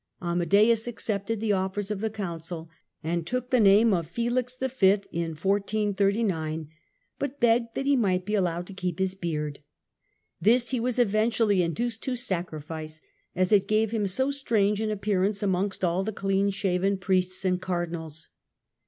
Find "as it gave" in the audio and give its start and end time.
13.35-13.91